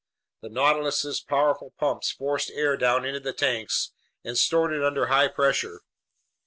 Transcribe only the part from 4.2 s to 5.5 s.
and stored it under high